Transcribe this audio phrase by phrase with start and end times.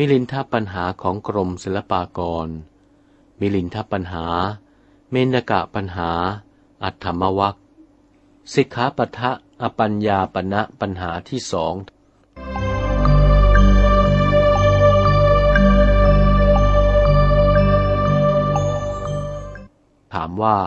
[0.00, 2.48] มิลินทปัญหาของกรมศิลปากร
[3.40, 4.26] มิลินทปัญหา
[5.10, 6.10] เมนกะปัญหา
[6.84, 7.56] อัตถมวัค
[8.54, 9.30] สิกขาปทะ
[9.62, 11.74] อปัญญาปณะปัญหาที่สอง
[20.14, 20.58] ถามว่า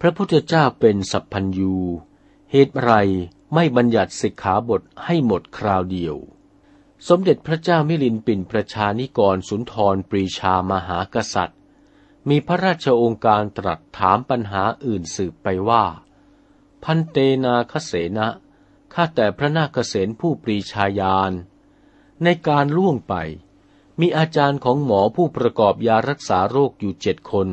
[0.00, 1.74] พระพุทธเจ้าเป็นสัพพัญยู
[2.50, 2.92] เหตุไร
[3.54, 6.18] ไม่บัญญัติสิกขาบทให้หมดคราวเดียว
[7.08, 11.60] สมเด็จพระเจ้ามิลินปินประชานิกรสุนทรปรีชามหากษัตริย์
[12.28, 15.84] มีพระราชองค์การตรัสถามปัญหาอื่นสืบไปว่า
[16.84, 18.28] พันเตนาคเสนะ
[18.94, 21.32] ข้าแต่พระนาคเษนผู้ปรีชาญาณ
[22.22, 23.14] ในการล่วงไป
[24.00, 27.48] มีอาจารย์ของหมอผู้ประกอบยารักษาโรคอยู่เจ็ดคน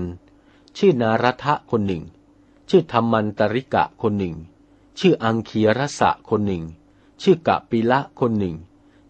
[0.77, 2.04] ชื่อนารัทะคนหนึ่ง
[2.70, 4.35] ชื่อธรรมันตริกะคนหนึ่ง
[4.99, 6.63] ชื่ออังคีรสะคนหนึ่ง
[7.21, 8.55] ชื่อกะปิละคนหนึ่ง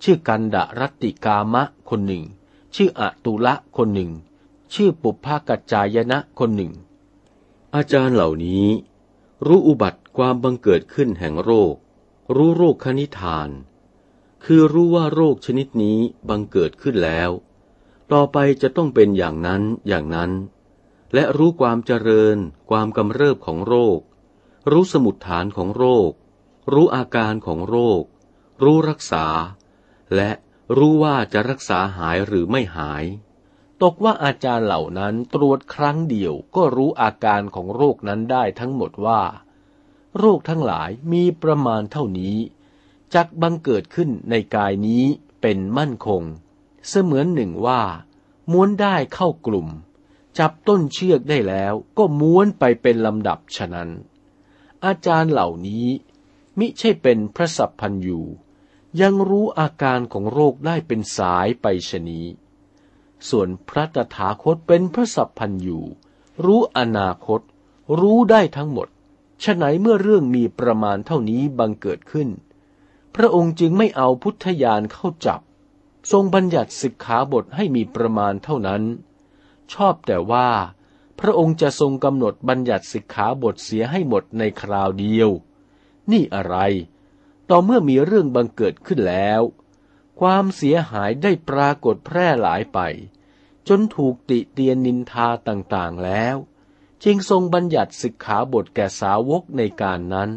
[0.03, 2.23] ชื่อกันดะรัตติกามะคนหนึ่ง
[2.75, 4.11] ชื่ออตุละคนหนึ่ง
[4.73, 6.71] ชื่อปุพพากัจจายนะคนหนึ่ง
[7.75, 8.67] อาจารย์เหล่านี้
[9.47, 11.75] รู้อุบัติความบังเกิดขึ้นแห่งโรค
[12.35, 13.49] รู้โรคคณิธาน
[14.45, 17.29] คือรู้ว่าโรคชนิดนี้บังเกิดขึ้นแล้ว
[18.11, 20.31] ต่อไปจะต้องเป็นอย่างนั้นอย่างนั้น
[21.13, 22.37] และรู้ความเจริญ
[22.69, 23.99] ความกำเริบของโรค
[24.71, 26.11] รู้สมุดฐานของโรค
[26.73, 28.03] รู้อาการของโรค
[28.63, 29.25] รู้รักษา
[30.15, 30.31] และ
[30.77, 33.03] รู้ว่าจะรักษาหายหรือไม่หาย
[33.81, 39.21] ตกว่าอาจารย์เหล่านั้นตรวจครั้งเดียวก็รู้อาการของโรคนั้นได้ทั้งหมดว่า
[40.17, 42.37] โรคทั้งหลายมีประมาณเท่านี้
[43.13, 45.03] จักบังเกิดขึ้นในกายนี้
[45.41, 46.23] เป็นมั่นคง
[46.89, 47.81] เสมือนหนึ่งว่า
[48.51, 49.67] ม้วนได้เข้ากลุ่ม
[50.39, 53.89] จับต้นเชือกได้แล้วก็ม้วนไปเป็นลำดับฉะนั้น
[54.85, 55.87] อาจารย์เหล่านี้
[56.59, 58.19] มิใช่เป็นพระสัพพันยู
[59.01, 62.21] ยังรู้อาการของโรคได้เป็นสายไปชนี
[63.29, 65.79] ส่วนพระตถาคตเป็นพระสัพพันยู
[66.45, 67.41] รู้อนาคต
[67.99, 68.87] รู้ได้ทั้งหมด
[69.43, 72.29] ฉะไหนเมื่อเรื่องมีประมาณเท่านี้บังเกิดขึ้น
[73.15, 75.41] พระองค์จึงไม่เอาพุทธญาณเข้าจับ
[76.11, 78.83] ทรงบัญญัติสิกขาบทให้มีประมาณเท่านั้น
[79.73, 80.49] ชอบแต่ว่า
[81.19, 85.29] พระองค์จะทรงกำหนดบัญญัติสิกขาบทเสียให้หมดในคราวเดียว
[86.11, 86.57] นี่อะไร
[87.53, 89.41] ต่อเมื่อมีเรื่องบังเกิดขึ้นแล้ว
[90.19, 92.79] ความเสียหายได้ปรากฏแพร่หลายไป
[93.67, 96.35] จนถูกติเตียนนินทาต่างๆแล้ว
[97.03, 100.31] จึงทรงบัญญัติสิกขาบทแก่สาวกในการนั้น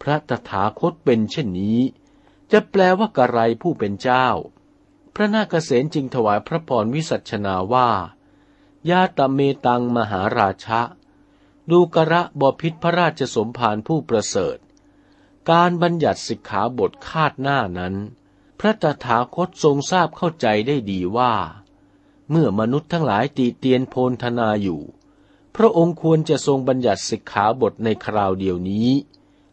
[0.00, 1.80] พระตถาคตเป็นเช่นนี้
[2.52, 4.26] จะแปลว่ากระไรผู้เป็นเจ้า
[5.14, 7.90] พระนาคเษนจึงถวายพระพรวิสัชนาว่า
[8.90, 10.80] ยาตเมตังมหาราชะ
[11.70, 14.58] ดูกระบพิษพระราชสมภารผู้ประเสริฐ
[15.50, 17.94] การบัญญัติสิกขาบทคาดหน้านั้น
[18.58, 21.34] พระตถาคตทรงทราบเข้าใจได้ดีว่า
[22.30, 24.82] เมื่อมนุษย์ทั้งหลายตีเตียนโพนธนาอยู่
[25.56, 28.88] พระองค์ควรจะทรงบัญญัติสิกขาบทในคราวเดียวนี้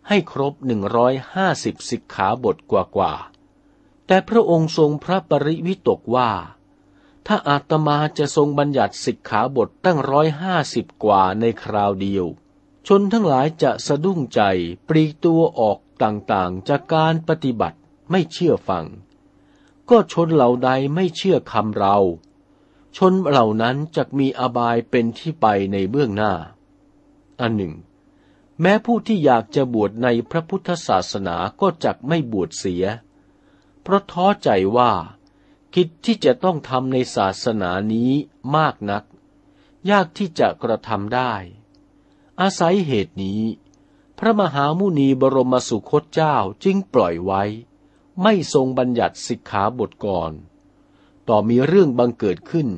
[0.08, 6.32] ให้ครบหนึ่งร้อยห้าสิบสิกขาบทกว่าๆแต่พระองค์ทรงพระปริวิตกว่า
[7.28, 12.26] ถ้าอาตมาจะทรงบัญญัติสิกขาบทตั้งร้อยห้าสิบกว่าในคราวเดียว
[12.92, 14.42] ชนทั้งหลายจะสะดุ้งใจ
[14.88, 17.80] ปลีกตัวออกต่างๆ จากการปฏิบัติ
[18.12, 18.86] ไม่เชื่อฟัง
[19.90, 21.98] ก็ชนเหล่าใดไม่เชื่อคำเรา
[22.98, 26.34] ชนเหล่านั้นจะมีอบายเป็นที่ไปในเบื้องหน้า
[27.40, 27.74] อันหนึ่ง
[28.62, 32.86] แม้ผู้ที่อยากจะบวชในพระพุทธศาสนาก็จักไม่บวชเสีย
[33.82, 34.92] เพราะท้อใจว่า
[35.76, 38.12] กิจที่จะต้องทำในศาสนานี้
[38.56, 39.04] มากนัก
[39.90, 41.34] ยากที่จะกระทำได้
[42.42, 43.42] อาศัยเหตุนี้
[44.18, 47.44] พระมหามุนีบรมสุคตเจ้าจึงปล่อยไว้
[48.22, 50.32] ไม่ทรงบัญญัติสิกขาบทก่อน
[51.28, 52.70] ต่อมีเรื่องบังเกิดขึ้น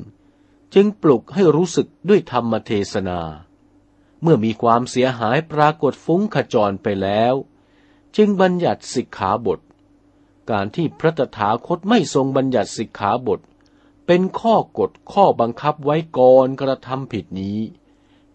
[0.74, 3.20] จึงปลุกให้รู้สึกด้วยธรรมเทศนา
[4.22, 7.34] เมื่อมีความเสียหายปรากฏฟุ้งขจรไปแล้ว
[8.16, 9.60] จึงบัญญัติสิกขาบท
[10.50, 13.40] การที่พระตถาคตไม่ทรงบัญญัติสิกขาบท
[14.06, 17.58] เป็นข้อกฎข้อบังคับไว้ก่อนกระทำผิดนี้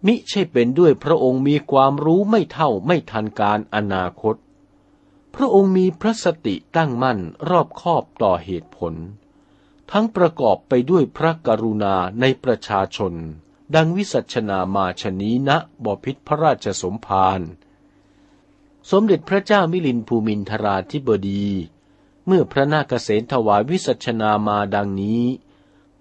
[0.05, 4.35] มิใช่เป็นด้วยพระองค์มีความรู้ไม่เท่าไม่ทันการอนาคต
[5.35, 8.93] พระองค์มีพระสติตั้งมั่นรอบคอบต่อเหตุผล
[9.91, 13.13] ทั้งประกอบไปด้วยพระกรุณาในประชาชน
[13.75, 15.49] ดังวิสัชนามาชนี้ณ
[15.83, 17.41] บพิษพระราชสมภาร
[18.91, 21.45] สมเด็จพระเจ้ามิลินภูมินทราธิบดี
[22.25, 25.23] เมื่อพระนาคเษนถวายวิสัชนามาดังนี้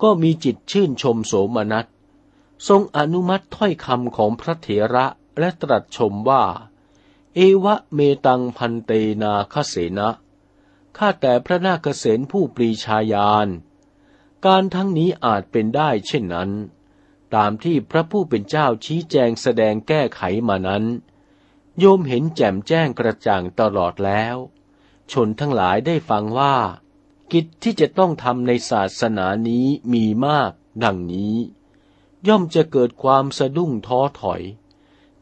[0.02, 1.86] ก็มีจิตชื่นชมโสมนัส
[2.68, 5.06] ทรงอนุมัติถ้อยคำของพระเถระ
[5.38, 6.44] และตรัสชมว่า
[7.34, 8.90] เอวะเมตังพันเต
[9.22, 10.10] นาคเสนะ
[10.96, 13.48] ข้าแต่พระนาคเษนผู้ปรีชาญาณ
[14.46, 16.50] การทั้งนี้อาจเป็นได้เช่นนั้น
[17.34, 20.84] ตามที่พระผู้เป็นเจ้าชี้แจงแสดงแก้ไขมานั้น
[21.78, 24.36] โยมเห็นแจ่มแจ้งกระจ่างตลอดแล้ว
[25.12, 26.56] ชนทั้งหลายได้ฟังว่า
[27.32, 30.50] กิจที่จะต้องทำในศาสนานี้มีมาก
[30.84, 31.36] ดังนี้
[32.28, 34.42] ย่อมจะเกิดความสะดุ้งท้อถอย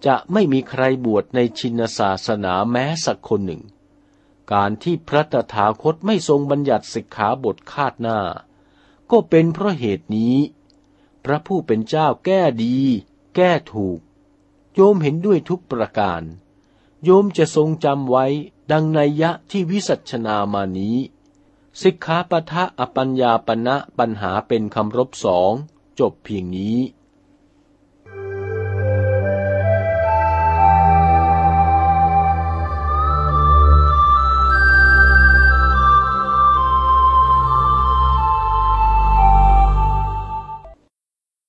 [0.06, 3.62] จะไม่มีใครบวชในชินศาสนาแม้สักคนหนึ่ง
[4.52, 8.18] การที่พระตถาคตไม่ทรงบัญญัติสิกขาบทคาดหน้า
[9.10, 10.36] ก็เป็นเพราะเหตุนี้
[11.24, 12.76] พระผู้เป็นเจ้าแก้ดี
[13.36, 13.98] แก้ถูก
[14.74, 16.22] โยมเห็นด้วยทุกประการ
[17.04, 18.26] โยมจะทรงจำไว้
[18.70, 20.96] ดังนัยยะที่วิสัชนามานี้
[21.82, 25.52] สิกขาปะทะอปัญญาปณะปัญหาเป็นคำรบสอง
[26.00, 26.76] จบเพียงนี้